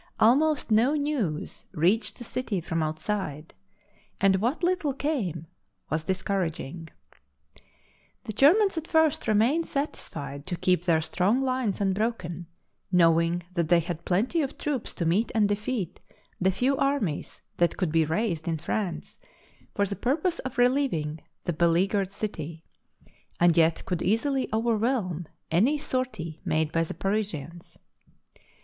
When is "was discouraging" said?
5.91-6.89